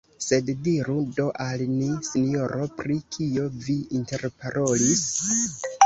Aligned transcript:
Sed 0.27 0.47
diru 0.67 0.95
do 1.17 1.25
al 1.45 1.63
ni, 1.75 1.91
sinjoro, 2.09 2.67
pri 2.83 2.99
kio 3.19 3.47
vi 3.69 3.79
interparolis? 4.01 5.09